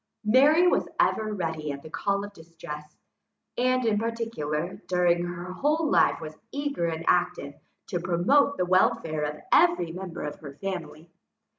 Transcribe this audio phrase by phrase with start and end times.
[0.25, 2.97] Mary was ever ready at the call of distress,
[3.55, 7.53] and, in particular, during her whole life was eager and active
[7.85, 11.11] to promote the welfare of every member of her family.